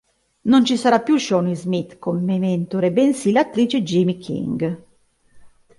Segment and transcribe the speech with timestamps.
[0.45, 4.83] Non ci sarà più Shawnee Smith come mentore bensì l'attrice Jaime King.